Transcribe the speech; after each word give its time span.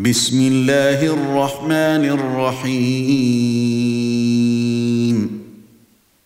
بسم 0.00 0.40
الله 0.40 1.06
الرحمن 1.06 2.04
الرحيم 2.16 3.20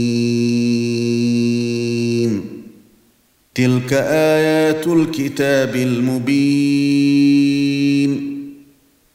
تلك 3.55 3.93
ايات 3.93 4.87
الكتاب 4.87 5.77
المبين 5.77 7.25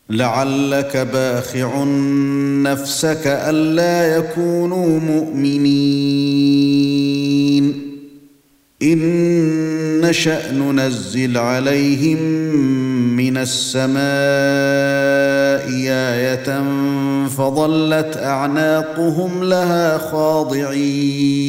لعلك 0.09 0.97
باخع 0.97 1.83
نفسك 2.63 3.27
الا 3.27 4.17
يكونوا 4.17 4.99
مؤمنين 4.99 6.68
إن 8.81 10.01
نشأ 10.01 10.51
ننزل 10.51 11.37
عليهم 11.37 12.17
من 13.15 13.37
السماء 13.37 13.99
آية 15.89 16.63
فظلت 17.27 18.17
أعناقهم 18.17 19.43
لها 19.43 19.97
خاضعين. 19.97 21.39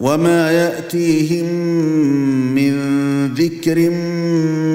وما 0.00 0.50
يأتيهم 0.50 1.46
من 2.54 2.70
ذكر 3.34 3.90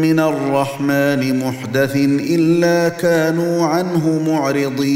من 0.02 0.20
الرحمن 0.20 1.40
محدث 1.40 1.96
إلا 1.96 2.90
كانوا 2.90 3.66
عنه 3.66 4.24
معرضين. 4.28 4.96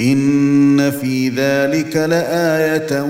إن 0.00 0.90
في 0.90 1.28
ذلك 1.28 1.96
لآية 1.96 3.02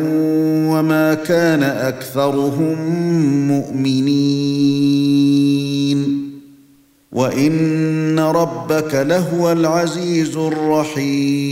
وما 0.71 1.15
كان 1.15 1.63
أكثرهم 1.63 2.79
مؤمنين. 3.49 4.17
وإن 7.13 8.21
ربك 8.21 8.95
لهو 8.95 9.53
العزيز 9.53 10.37
الرحيم. 10.37 11.47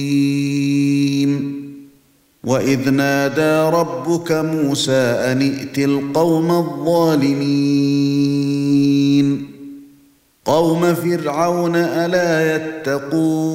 وإذ 2.45 2.91
نادى 2.91 3.77
ربك 3.77 4.33
موسى 4.33 4.93
أن 4.93 5.43
ائت 5.43 5.79
القوم 5.79 6.51
الظالمين. 6.51 7.45
قوم 10.45 10.95
فرعون 10.95 11.77
ألا 11.77 12.57
يتقون. 12.57 13.55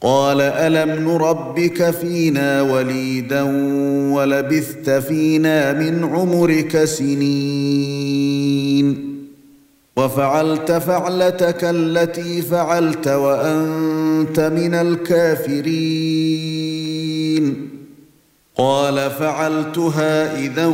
قال 0.00 0.40
ألم 0.40 1.08
نربك 1.10 1.90
فينا 1.90 2.62
وليدا 2.62 3.42
ولبثت 4.12 4.90
فينا 4.90 5.72
من 5.72 6.04
عمرك 6.04 6.84
سنين 6.84 8.36
وفعلت 9.96 10.72
فعلتك 10.72 11.64
التي 11.64 12.42
فعلت 12.42 13.08
وأنت 13.08 14.40
من 14.40 14.74
الكافرين 14.74 15.66
قال 18.56 19.10
فعلتها 19.10 20.38
إذا 20.38 20.66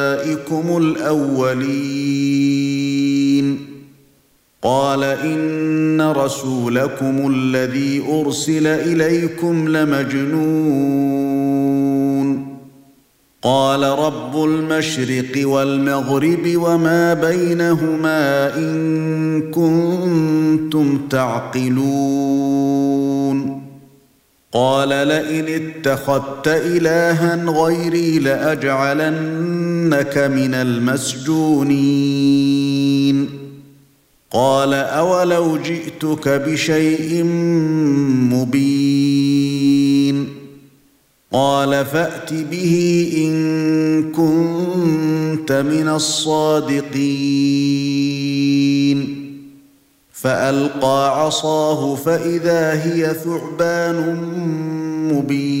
الأولين. 0.77 1.71
قال 4.61 5.03
إن 5.03 6.01
رسولكم 6.01 7.33
الذي 7.35 8.03
أرسل 8.09 8.67
إليكم 8.67 9.67
لمجنون. 9.67 10.91
قال 13.41 13.83
رب 13.83 14.43
المشرق 14.43 15.47
والمغرب 15.47 16.53
وما 16.55 17.13
بينهما 17.13 18.55
إن 18.57 19.41
كنتم 19.51 21.07
تعقلون. 21.09 22.21
قال 24.53 24.89
لئن 24.89 25.45
اتخذت 25.47 26.47
إلها 26.47 27.45
غيري 27.45 28.19
لاجعلنك 29.81 30.17
من 30.17 30.53
المسجونين. 30.53 31.29
قال 34.31 34.73
أولو 34.73 35.57
جئتك 35.57 36.27
بشيء 36.27 37.23
مبين. 38.33 40.27
قال 41.33 41.85
فأت 41.85 42.33
به 42.33 43.07
إن 43.17 44.11
كنت 44.11 45.51
من 45.51 45.87
الصادقين. 45.87 46.91
فألقى 50.13 51.25
عصاه 51.25 51.95
فإذا 51.95 52.83
هي 52.83 53.15
ثعبان 53.23 54.17
مبين. 55.13 55.60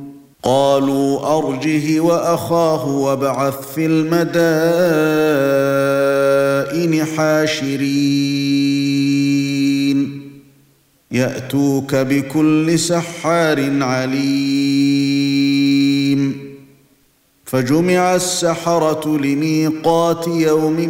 قالوا 0.43 1.37
أرجه 1.37 1.99
وأخاه 1.99 2.87
وابعث 2.87 3.73
في 3.75 3.85
المدائن 3.85 4.25
حاشرين. 7.05 7.81
يأتوك 11.11 11.95
بكل 11.95 12.79
سحار 12.79 13.83
عليم. 13.83 14.91
فجمع 17.45 18.15
السحرة 18.15 19.17
لميقات 19.17 20.27
يوم 20.27 20.89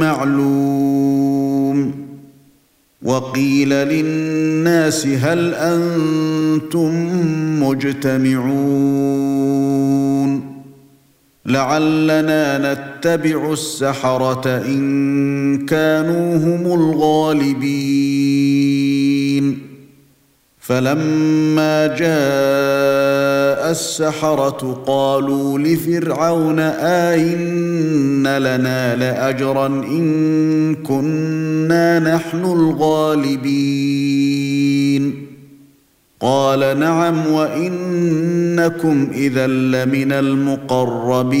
معلوم. 0.00 0.99
وقيل 3.02 3.68
للناس 3.68 5.06
هل 5.06 5.54
أنتم 5.54 6.90
مجتمعون؟ 7.62 8.90
لعلنا 11.46 12.72
نتبع 12.72 13.52
السحرة 13.52 14.46
إن 14.66 15.66
كانوا 15.66 16.36
هم 16.36 16.66
الغالبين. 16.80 18.00
فلما 20.70 21.86
جاء 21.86 23.70
السحرة 23.70 24.82
قالوا 24.86 25.58
لفرعون 25.58 26.58
آئن 26.58 28.36
لنا 28.38 28.96
لأجرا 28.96 29.66
إن 29.66 30.74
كنا 30.74 31.98
نحن 31.98 32.44
الغالبين. 32.44 33.50
قال 36.20 36.80
نعم 36.80 37.26
وإنكم 37.26 39.08
إذا 39.14 39.46
لمن 39.46 40.12
المقربين. 40.12 41.40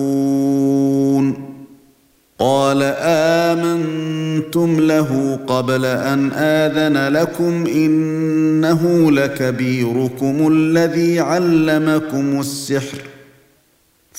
قال 2.40 2.84
آمنتم 3.02 4.80
له 4.80 5.40
قبل 5.48 5.86
أن 5.86 6.31
آذن 6.31 7.13
لكم 7.13 7.66
إنه 7.68 9.12
لكبيركم 9.12 10.48
الذي 10.52 11.19
علمكم 11.19 12.40
السحر. 12.40 12.98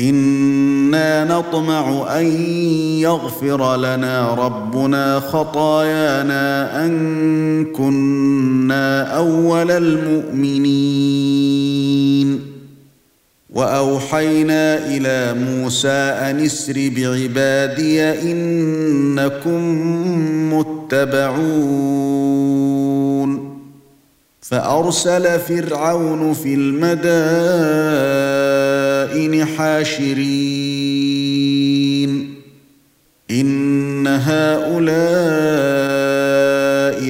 أنا 0.00 1.24
نطمع 1.24 2.18
ان 2.18 2.26
يغفر 3.00 3.76
لنا 3.76 4.34
ربنا 4.34 5.20
خطايانا 5.20 6.86
ان 6.86 7.64
كنا 7.64 9.16
اول 9.16 9.70
المؤمنين 9.70 10.90
واوحينا 13.50 14.78
إلى 14.86 15.34
موسى 15.34 15.88
ان 15.88 16.40
اسر 16.40 16.90
بعبادي 16.96 18.02
انكم 18.02 19.62
متبعون 20.54 22.10
فارسل 24.40 25.40
فرعون 25.40 26.32
في 26.32 26.54
المدائن 26.54 28.10
حاشرين. 29.56 30.40
إن 33.30 34.06
هؤلاء 34.06 34.90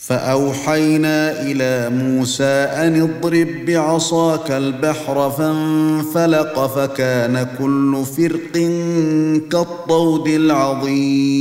فأوحينا 0.00 1.42
إلى 1.42 1.90
موسى 1.96 2.44
أن 2.44 3.02
اضرب 3.02 3.48
بعصاك 3.66 4.50
البحر 4.50 5.30
فانفلق 5.30 6.66
فكان 6.66 7.46
كل 7.58 8.04
فرق 8.16 8.52
كالطود 9.50 10.28
العظيم. 10.28 11.40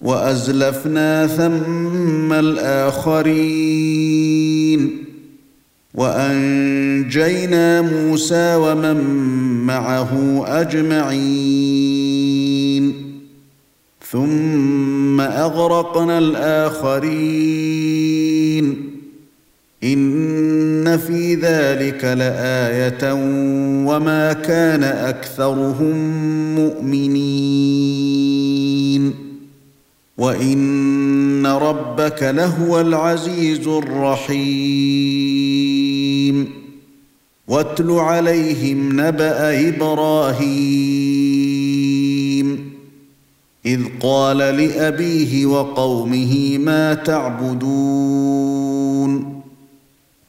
وأزلفنا 0.00 1.26
ثم 1.26 2.32
الآخرين. 2.32 3.84
وأنجينا 5.94 7.80
موسى 7.80 8.54
ومن 8.54 8.96
معه 9.66 10.44
أجمعين. 10.46 12.43
ثم 14.14 15.20
أغرقنا 15.20 16.18
الآخرين. 16.18 17.04
إن 19.84 20.98
في 20.98 21.34
ذلك 21.34 22.04
لآية 22.04 23.12
وما 23.88 24.32
كان 24.32 24.82
أكثرهم 24.82 25.96
مؤمنين. 26.54 27.94
وإن 30.18 31.46
ربك 31.46 32.22
لهو 32.22 32.80
العزيز 32.80 33.68
الرحيم. 33.68 34.44
واتل 37.48 37.90
عليهم 37.90 39.00
نبأ 39.00 39.68
إبراهيم. 39.68 41.33
إذ 43.66 43.80
قال 44.00 44.36
لأبيه 44.36 45.46
وقومه 45.46 46.58
ما 46.58 46.94
تعبدون؟ 46.94 47.64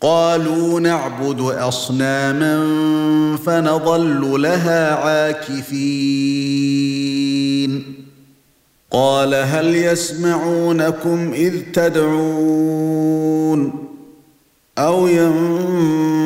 قالوا 0.02 0.80
نعبد 0.80 1.42
أصناما 1.42 2.68
فنظل 3.46 4.42
لها 4.42 4.96
عاكفين. 4.96 5.76
قال 8.92 9.34
هل 9.34 9.76
يسمعونكم 9.76 11.32
إذ 11.34 11.62
تدعون؟ 11.74 13.74
أو 14.78 15.08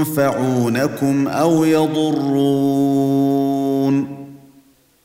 ينفعونكم 0.02 1.28
أو 1.28 1.64
يضرون؟ 1.64 3.00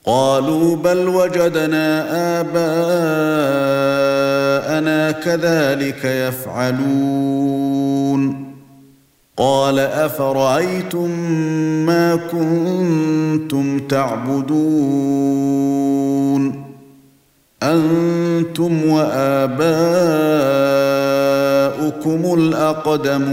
قالوا 0.05 0.77
بل 0.77 1.09
وجدنا 1.09 1.87
آباءنا 2.41 2.55
كذلك 5.11 6.05
يفعلون. 6.05 7.65
قال 9.37 9.79
أفرأيتم 9.79 11.11
ما 11.87 12.17
كنتم 12.17 13.79
تعبدون؟ 13.79 14.65
أنتم 17.63 18.91
وآباؤكم 18.91 19.65
الأقدمون. 22.39 23.25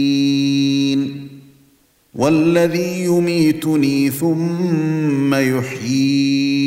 والذي 2.15 3.03
يميتني 3.03 4.09
ثم 4.09 5.35
يحيين. 5.35 6.66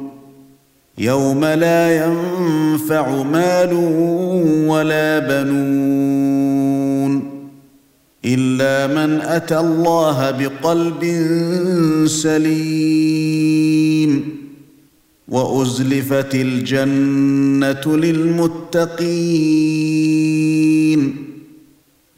يوم 0.97 1.45
لا 1.45 2.05
ينفع 2.05 3.23
مال 3.23 3.73
ولا 4.67 5.19
بنون 5.19 6.61
إلا 8.25 8.87
من 8.87 9.21
أتى 9.21 9.59
الله 9.59 10.31
بقلب 10.31 11.03
سليم 12.07 13.61
وأزلفت 15.27 16.35
الجنة 16.35 17.97
للمتقين 17.97 19.71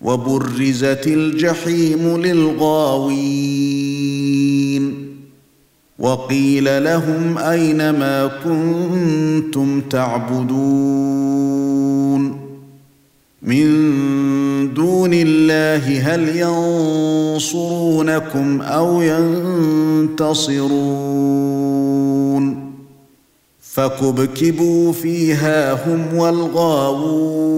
وبرزت 0.01 1.07
الجحيم 1.07 2.17
للغاوين 2.17 3.92
وقيل 5.99 6.83
لهم 6.83 7.37
أين 7.37 7.89
ما 7.89 8.31
كنتم 8.43 9.81
تعبدون 9.81 11.23
من 13.41 13.93
دون 14.73 15.11
الله 15.13 15.99
هل 15.99 16.37
ينصرونكم 17.35 18.61
أو 18.61 19.01
ينتصرون 19.01 20.73
فكبكبوا 23.61 24.93
فيها 24.93 25.73
هم 25.73 26.17
والغاوون 26.17 27.53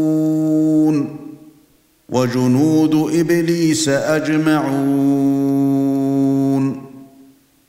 وجنود 2.09 2.95
إبليس 2.95 3.89
أجمعون 3.89 5.74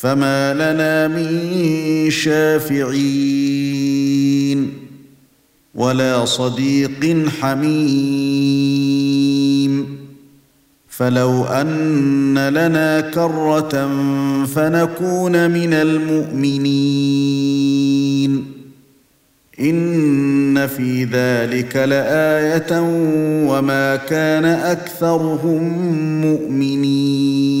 فما 0.00 0.54
لنا 0.54 1.08
من 1.08 2.10
شافعين 2.10 3.00
ولا 5.74 6.24
صديق 6.24 7.28
حميم 7.40 8.80
فلو 10.88 11.44
ان 11.44 12.48
لنا 12.48 13.00
كره 13.00 13.88
فنكون 14.46 15.50
من 15.50 15.72
المؤمنين 15.72 16.80
ان 19.60 20.66
في 20.66 21.04
ذلك 21.04 21.76
لايه 21.76 22.80
وما 23.50 23.96
كان 23.96 24.44
اكثرهم 24.44 25.62
مؤمنين 26.20 27.60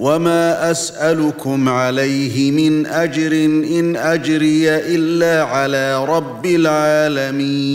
وما 0.00 0.70
اسالكم 0.70 1.68
عليه 1.68 2.50
من 2.50 2.86
اجر 2.86 3.32
ان 3.78 3.96
اجري 3.96 4.76
الا 4.76 5.42
على 5.44 6.04
رب 6.04 6.46
العالمين 6.46 7.68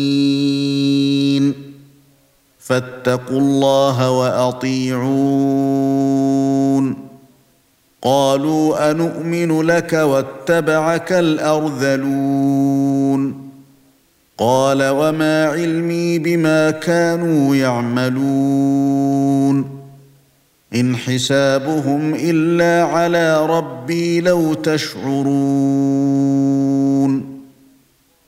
فاتقوا 2.60 3.40
الله 3.40 4.12
واطيعون 4.12 5.36
قالوا 8.02 8.92
انومن 8.92 9.62
لك 9.62 9.94
واتبعك 9.94 11.12
الارذلون 11.12 12.66
قال 14.38 14.90
وما 14.90 15.46
علمي 15.46 16.20
بما 16.20 16.72
كانوا 16.72 17.56
يعملون 17.56 18.96
إن 20.76 20.96
حسابهم 20.96 22.16
إلا 22.16 22.84
على 22.84 23.46
ربي 23.48 24.22
لو 24.22 24.54
تشعرون 24.54 25.36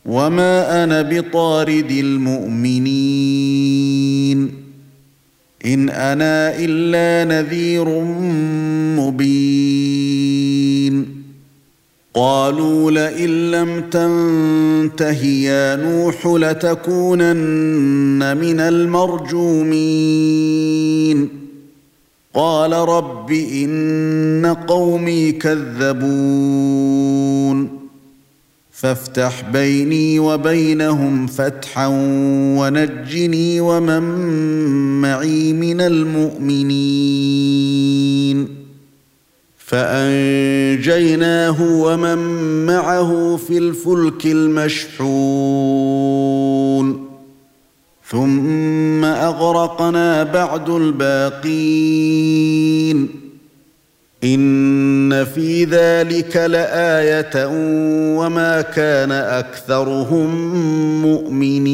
وما 0.05 0.83
أنا 0.83 1.01
بطارد 1.01 1.91
المؤمنين 1.91 3.37
إن 5.65 5.89
أنا 5.89 6.55
إلا 6.59 7.35
نذير 7.35 8.01
مبين 8.99 10.07
قالوا 12.13 12.91
لئن 12.91 13.51
لم 13.51 13.81
تنته 13.81 15.25
يا 15.25 15.75
نوح 15.75 16.27
لتكونن 16.27 17.37
من 18.37 18.59
المرجومين 18.59 20.17
قال 22.38 22.74
رب 22.74 23.32
إن 23.32 24.56
قومي 24.67 25.32
كذبون. 25.32 27.08
فافتح 28.72 29.44
بيني 29.53 30.20
وبينهم 30.20 31.27
فتحا 31.27 31.88
ونجني 32.58 33.62
ومن 33.62 34.01
معي 35.01 35.53
من 35.53 35.82
المؤمنين. 35.82 36.77
فأنجيناه 39.58 41.62
ومن 41.62 42.17
معه 42.65 43.39
في 43.48 43.58
الفلك 43.58 44.25
المشحون. 44.25 47.06
ثم 48.09 49.05
أغرقنا 49.05 50.23
بعد 50.23 50.69
الباقين. 50.69 51.47
إن 54.23 55.25
في 55.25 55.63
ذلك 55.63 56.38
لآية 56.38 57.47
وما 58.17 58.62
كان 58.62 59.12
أكثرهم 59.12 60.55
مؤمنين. 61.01 61.67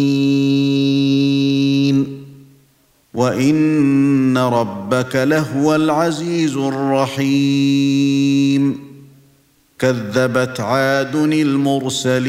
وإن 3.14 4.38
ربك 4.38 5.16
لهو 5.16 5.76
العزيز 5.76 6.58
الرحيم. 6.58 8.80
كذبت 9.80 10.60
عاد 10.60 11.16
المرسلين. 11.16 12.24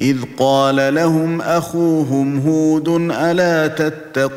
إذ 0.00 0.16
قال 0.38 0.94
لهم 0.94 1.40
أخوهم 1.40 2.38
هود 2.38 2.88
ألا 3.10 3.66
تتقون؟ 3.66 4.30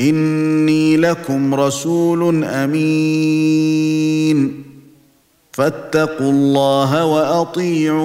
إني 0.00 0.96
لكم 0.96 1.54
رسول 1.54 2.44
أمين. 2.44 4.62
فاتقوا 5.52 6.30
الله 6.30 7.04
وأطيعون. 7.04 8.00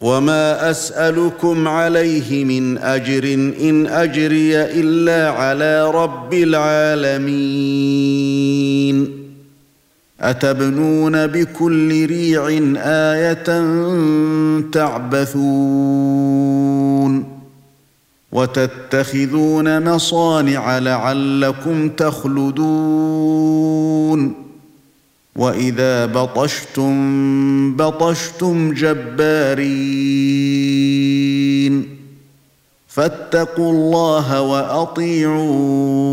وما 0.00 0.70
أسألكم 0.70 1.68
عليه 1.68 2.44
من 2.44 2.78
أجر 2.78 3.34
إن 3.60 3.86
أجري 3.86 4.56
إلا 4.56 5.30
على 5.30 5.90
رب 5.90 6.34
العالمين. 6.34 7.22
أتبنون 10.22 11.26
بكل 11.26 12.06
ريع 12.06 12.48
آية 12.78 13.42
تعبثون 14.72 16.22
وتتخذون 18.32 19.94
مصانع 19.94 20.78
لعلكم 20.78 21.88
تخلدون 21.88 23.32
وإذا 25.36 26.06
بطشتم 26.06 27.76
بطشتم 27.76 28.72
جبارين 28.72 30.22
فاتقوا 32.88 33.72
الله 33.72 34.40
وأطيعون 34.42 36.12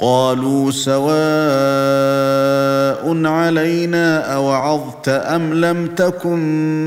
قالوا 0.00 0.70
سواء 0.70 1.06
علينا 3.26 4.34
أوعظت 4.34 5.08
أم 5.08 5.54
لم 5.54 5.86
تكن 5.86 6.38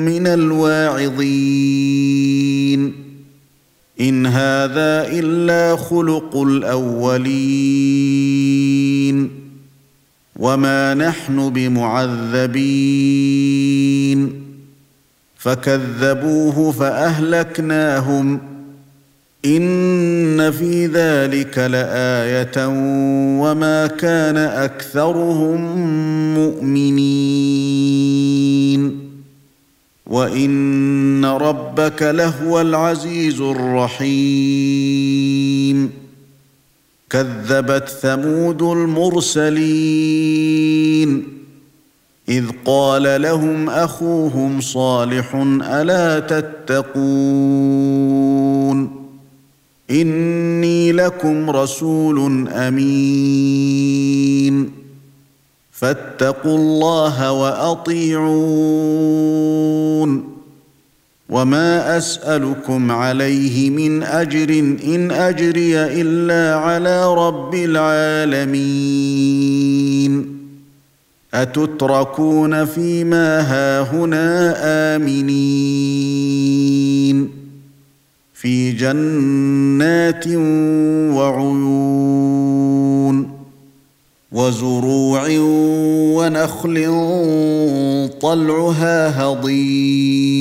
من 0.05 0.27
الواعظين. 0.27 1.49
إن 4.01 4.25
هذا 4.25 5.07
إلا 5.11 5.75
خلق 5.75 6.37
الأولين. 6.37 6.89
وما 10.35 10.93
نحن 10.93 11.49
بمعذبين. 11.49 12.59
فكذبوه 15.37 16.71
فأهلكناهم. 16.71 18.48
إن 19.45 20.51
في 20.51 20.85
ذلك 20.85 21.57
لآية 21.57 22.67
وما 23.41 23.87
كان 23.87 24.37
أكثرهم 24.37 25.77
مؤمنين. 26.33 27.79
وإن 30.07 31.25
ربك 31.25 32.03
لهو 32.03 32.61
العزيز 32.61 33.41
الرحيم. 33.41 34.09
كذبت 37.09 37.89
ثمود 37.89 38.61
المرسلين. 38.61 39.59
إذ 42.29 42.45
قال 42.65 43.21
لهم 43.21 43.69
أخوهم 43.69 44.61
صالح 44.61 45.35
ألا 45.63 46.19
تتقون؟ 46.19 48.48
إني 49.91 50.91
لكم 50.91 51.49
رسول 51.49 52.49
أمين. 52.49 53.99
فاتقوا 55.71 56.57
الله 56.57 57.31
وأطيعون. 57.31 58.29
وما 61.29 61.97
أسألكم 61.97 62.91
عليه 62.91 63.69
من 63.69 64.03
أجر 64.03 64.49
إن 64.83 65.11
أجري 65.11 66.01
إلا 66.01 66.55
على 66.55 67.13
رب 67.13 67.55
العالمين. 67.55 68.49
أتتركون 71.33 72.65
فيما 72.65 73.41
هاهنا 73.41 74.55
آمنين. 74.95 76.09
في 78.41 78.71
جنات 78.71 80.27
وعيون 81.17 82.59
وزروع 84.31 85.27
ونخل 86.15 86.75
طلعها 88.21 89.23
هضيم 89.23 90.39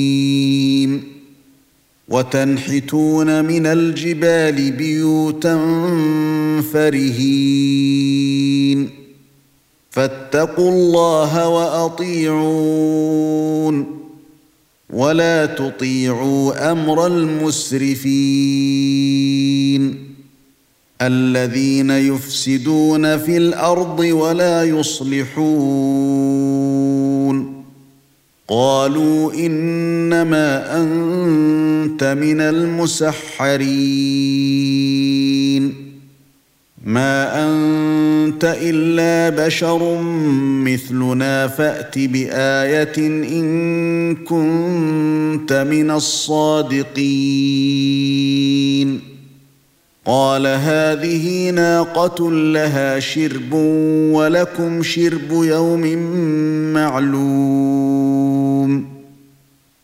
وتنحتون 2.09 3.45
من 3.45 3.65
الجبال 3.65 4.71
بيوتا 4.71 5.55
فرهين 6.73 8.09
فاتقوا 9.91 10.71
الله 10.71 11.49
وأطيعون 11.49 12.79
ولا 14.89 15.45
تطيعوا 15.45 16.71
أمر 16.71 17.07
المسرفين 17.07 18.09
الذين 21.01 21.89
يفسدون 21.89 23.17
في 23.17 23.37
الأرض 23.37 23.99
ولا 23.99 24.63
يصلحون 24.63 25.49
قالوا 28.47 29.33
إنما 29.33 30.81
أنت 30.81 32.03
من 32.03 32.41
المسحرين 32.41 33.59
ما 36.85 37.45
أنت 37.45 38.57
إلا 38.61 39.45
بشر 39.45 40.01
مثلنا 40.63 41.47
فأت 41.47 41.99
بآية 41.99 42.97
إن 42.97 44.15
كنت 44.15 45.53
من 45.53 45.91
الصادقين. 45.91 46.99
قال 50.05 50.47
هذه 50.47 51.49
ناقة 51.49 52.31
لها 52.31 52.99
شرب 52.99 53.53
ولكم 54.13 54.83
شرب 54.83 55.31
يوم 55.31 55.81
معلوم. 56.73 57.68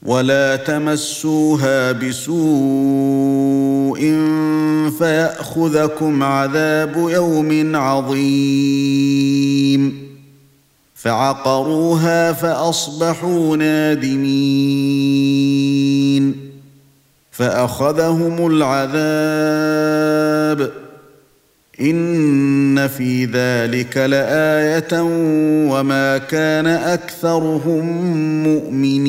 ولا 0.05 0.55
تمسوها 0.55 1.91
بسوء 1.91 2.35
فيأخذكم 4.97 6.23
عذاب 6.23 7.09
يوم 7.09 7.75
عظيم. 7.75 9.25
فعقروها 10.95 12.33
فأصبحوا 12.33 13.57
نادمين. 13.57 14.25
فأخذهم 17.31 18.47
العذاب 18.47 18.95
إن 21.81 22.87
في 22.87 23.25
ذلك 23.25 23.97
لآية 23.97 25.01
وما 25.71 26.17
كان 26.17 26.67
أكثرهم 26.67 27.85
مؤمنين. 28.43 29.05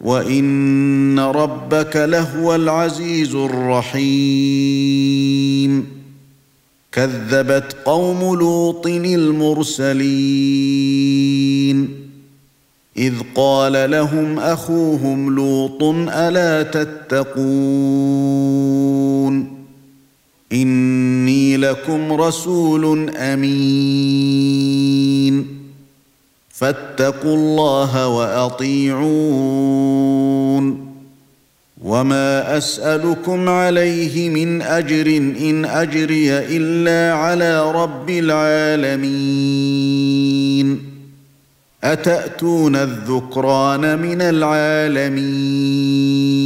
وإن 0.00 1.18
ربك 1.18 1.96
لهو 1.96 2.54
العزيز 2.54 3.34
الرحيم. 3.34 3.96
كذبت 6.92 7.76
قوم 7.84 8.38
لوط 8.38 8.86
المرسلين. 8.86 10.06
إذ 12.96 13.14
قال 13.34 13.90
لهم 13.90 14.38
أخوهم 14.38 15.36
لوط 15.36 15.82
ألا 16.08 16.62
تتقون؟ 16.62 19.55
إني 20.52 21.56
لكم 21.56 22.12
رسول 22.12 23.10
أمين. 23.10 24.66
فاتقوا 26.48 27.36
الله 27.36 28.08
وأطيعون. 28.08 29.06
وما 31.82 32.56
أسألكم 32.56 33.48
عليه 33.48 34.30
من 34.30 34.62
أجر 34.62 35.06
إن 35.16 35.64
أجري 35.64 36.38
إلا 36.38 37.16
على 37.16 37.72
رب 37.72 38.10
العالمين. 38.10 39.06
أتأتون 41.84 42.76
الذكران 42.76 43.98
من 43.98 44.20
العالمين؟ 44.20 46.45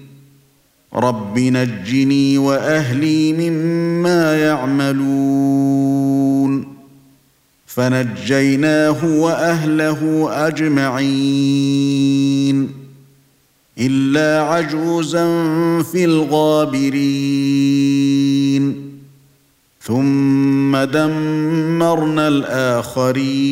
رب 0.95 1.39
نجني 1.39 2.37
واهلي 2.37 3.33
مما 3.33 4.37
يعملون 4.37 6.01
فنجيناه 7.65 9.05
واهله 9.05 10.29
اجمعين 10.47 11.91
الا 13.79 14.41
عجوزا 14.41 15.25
في 15.83 16.05
الغابرين 16.05 17.61
ثم 19.81 20.77
دمرنا 20.77 22.27
الاخرين 22.27 23.51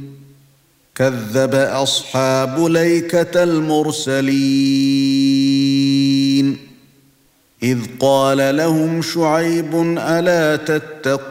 كذب 0.95 1.55
أصحاب 1.55 2.65
ليكة 2.65 3.43
المرسلين. 3.43 4.31
إذ 7.63 7.77
قال 7.99 8.57
لهم 8.57 9.01
شعيب 9.01 9.75
ألا 9.97 10.55
تتقون؟ 10.55 11.21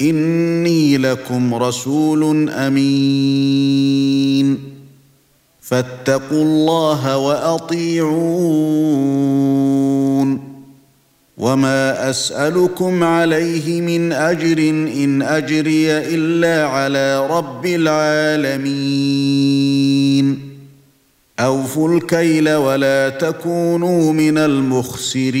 إني 0.00 0.96
لكم 0.96 1.54
رسول 1.54 2.50
أمين. 2.50 4.58
فاتقوا 5.60 6.42
الله 6.42 7.18
وأطيعون. 7.18 8.92
وما 11.42 12.10
اسالكم 12.10 13.04
عليه 13.04 13.80
من 13.80 14.12
اجر 14.12 14.58
ان 14.68 15.22
اجري 15.22 15.92
الا 15.92 16.66
على 16.66 17.26
رب 17.26 17.66
العالمين 17.66 18.92
اوفوا 21.40 21.96
الكيل 21.96 22.54
ولا 22.54 23.08
تكونوا 23.08 24.12
من 24.12 24.38
المخسرين 24.38 25.32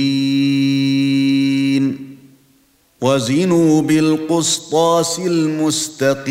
وزنوا 3.00 3.82
بالقسطاس 3.82 5.18
المستقيم 5.18 6.22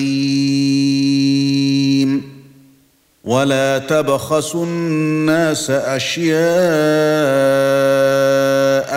ولا 3.24 3.78
تبخسوا 3.78 4.66
الناس 4.66 5.72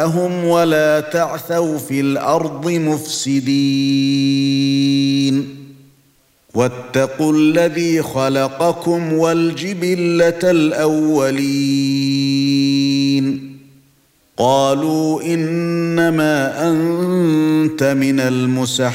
اشياءهم 0.05 0.45
ولا 0.45 1.01
تعثوا 1.01 1.79
في 1.79 2.01
الأرض 2.01 2.71
مفسدين. 2.71 3.55
واتقوا 6.55 7.33
الذي 7.33 8.03
خلقكم 8.03 9.13
والجبلة 9.13 10.51
الأولين. 10.51 11.85
قالوا 14.37 15.23
إنما 15.23 16.71
أنت 16.71 17.83
من 17.83 18.21
المسحرين. 18.21 18.95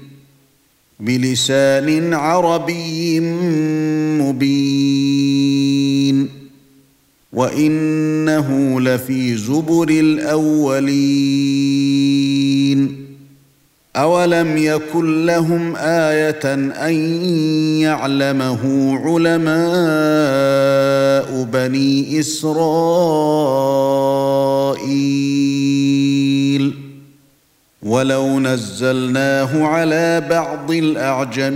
بلسان 1.01 2.13
عربي 2.13 3.19
مبين. 4.19 5.21
وإنه 7.33 8.81
لفي 8.81 9.37
زبر 9.37 9.89
الأولين. 9.89 11.01
أولم 13.95 14.57
يكن 14.57 15.25
لهم 15.25 15.75
آية 15.75 16.53
أن 16.87 16.93
يعلمه 17.79 18.95
علماء 19.05 19.51
بني 21.43 22.19
إسرائيل؟ 22.19 22.61
ولو 27.91 28.39
نزلناه 28.39 29.63
على 29.63 30.27
بعض 30.29 30.71
الأعجمين 30.71 31.51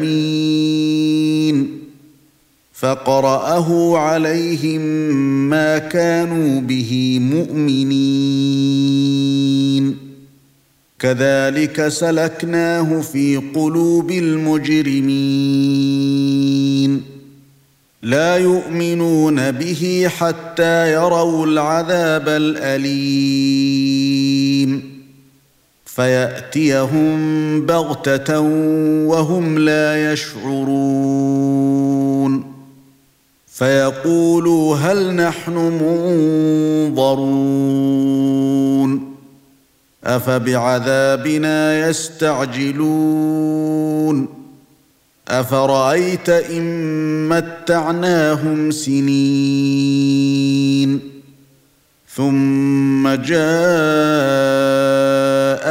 فقرأه 2.73 3.97
عليهم 3.97 4.81
ما 5.49 5.77
كانوا 5.77 6.61
به 6.61 7.19
مؤمنين. 7.21 7.95
كذلك 10.99 11.87
سلكناه 11.87 13.01
في 13.01 13.41
قلوب 13.55 14.11
المجرمين. 14.11 15.11
لا 18.03 18.37
يؤمنون 18.37 19.51
به 19.51 20.07
حتى 20.17 20.93
يروا 20.93 21.45
العذاب 21.45 22.29
الأليم. 22.29 22.95
فيأتيهم 25.95 27.65
بغتة 27.65 28.39
وهم 29.09 29.59
لا 29.59 30.13
يشعرون. 30.13 31.55
فيقولوا 33.47 34.75
هل 34.75 35.15
نحن 35.15 35.53
منظرون. 36.91 39.15
أفبعذابنا 40.03 41.89
يستعجلون. 41.89 43.65
أفرأيت 45.27 46.29
إن 46.29 47.29
متعناهم 47.29 48.71
سنين. 48.71 49.95
ثم 52.15 53.15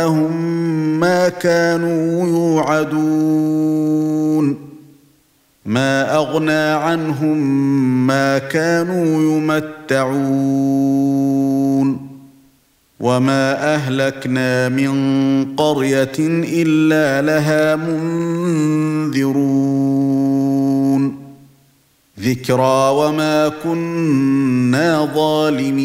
جاءهم 0.04 1.00
ما 1.00 1.28
كانوا 1.28 2.28
يوعدون. 2.28 3.14
ما 5.66 6.16
أغنى 6.16 6.52
عنهم 6.52 7.38
ما 8.06 8.38
كانوا 8.38 9.36
يمتعون. 9.36 10.24
وما 13.00 13.74
أهلكنا 13.74 14.68
من 14.68 14.94
قرية 15.56 16.12
إلا 16.18 17.22
لها 17.22 17.76
منذرون. 17.76 19.24
ذكرى 22.20 22.90
وما 22.90 23.48
كنا 23.64 25.08
ظالمين. 25.14 25.84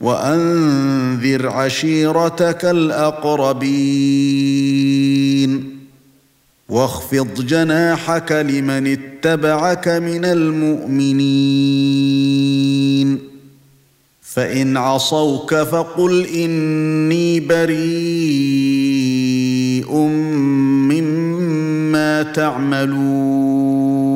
وأنذر 0.00 1.48
عشيرتك 1.48 2.64
الأقربين. 2.64 3.86
واخفض 6.68 7.46
جناحك 7.46 8.32
لمن 8.32 8.86
اتبعك 8.86 9.88
من 9.88 10.24
المؤمنين. 10.24 11.76
فإن 14.22 14.76
عصوك 14.76 15.54
فقل 15.54 16.26
إني 16.26 17.40
بريء 17.40 17.86
مما 20.92 22.22
تعملون. 22.22 24.15